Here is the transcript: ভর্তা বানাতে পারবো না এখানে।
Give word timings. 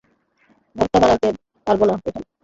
ভর্তা 0.75 0.97
বানাতে 1.01 1.27
পারবো 1.67 1.83
না 1.87 1.93
এখানে। 1.99 2.25